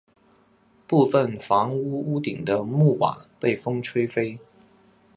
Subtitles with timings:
[0.87, 4.39] 部分房屋屋顶的木瓦被风吹飞。